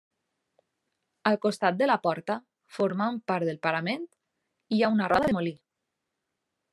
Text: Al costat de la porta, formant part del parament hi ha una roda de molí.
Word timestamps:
Al 1.31 1.37
costat 1.43 1.77
de 1.81 1.89
la 1.91 1.97
porta, 2.07 2.37
formant 2.77 3.19
part 3.33 3.47
del 3.51 3.61
parament 3.67 4.07
hi 4.77 4.81
ha 4.89 4.93
una 4.97 5.11
roda 5.13 5.31
de 5.33 5.37
molí. 5.41 5.55